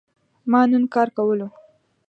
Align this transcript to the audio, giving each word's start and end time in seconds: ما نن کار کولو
ما 0.51 0.61
نن 0.71 0.83
کار 0.93 1.07
کولو 1.17 1.47